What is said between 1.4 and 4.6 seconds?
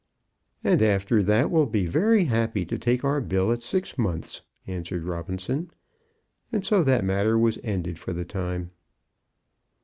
will be very happy to take our bill at six months,"